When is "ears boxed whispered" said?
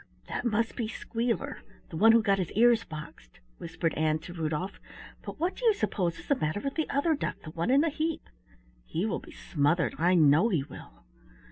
2.53-3.93